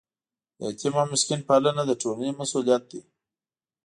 د 0.57 0.59
یتیم 0.69 0.93
او 1.01 1.07
مسکین 1.11 1.41
پالنه 1.49 1.83
د 1.87 1.91
ټولنې 2.01 2.31
مسؤلیت 2.41 2.83
دی. 2.91 3.01